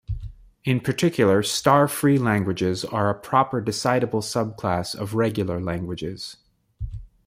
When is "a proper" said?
3.11-3.61